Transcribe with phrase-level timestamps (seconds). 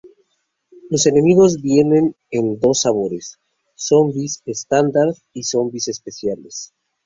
[0.89, 3.37] Los enemigos vienen en dos sabores,
[3.75, 6.73] zombies estándar y zombies especiales.